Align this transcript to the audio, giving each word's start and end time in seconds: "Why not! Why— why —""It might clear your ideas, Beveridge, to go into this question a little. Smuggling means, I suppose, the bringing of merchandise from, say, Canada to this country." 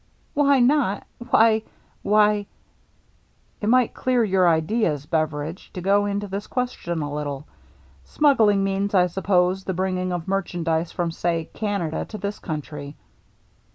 "Why 0.33 0.59
not! 0.61 1.05
Why— 1.29 1.61
why 2.01 2.47
—""It 3.61 3.69
might 3.69 3.93
clear 3.93 4.23
your 4.23 4.49
ideas, 4.49 5.05
Beveridge, 5.05 5.71
to 5.73 5.81
go 5.81 6.07
into 6.07 6.27
this 6.27 6.47
question 6.47 7.03
a 7.03 7.13
little. 7.13 7.45
Smuggling 8.05 8.63
means, 8.63 8.95
I 8.95 9.05
suppose, 9.05 9.63
the 9.65 9.75
bringing 9.75 10.11
of 10.11 10.27
merchandise 10.27 10.91
from, 10.91 11.11
say, 11.11 11.51
Canada 11.53 12.03
to 12.05 12.17
this 12.17 12.39
country." 12.39 12.95